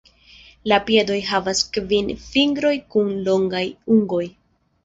[0.71, 3.65] La piedoj havas kvin fingroj kun longaj
[3.99, 4.27] ungoj.